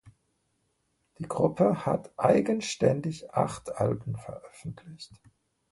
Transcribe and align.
Die 1.19 1.27
Gruppe 1.27 1.85
hat 1.85 2.11
eigenständig 2.17 3.35
acht 3.35 3.75
Alben 3.77 4.15
veröffentlicht. 4.17 5.13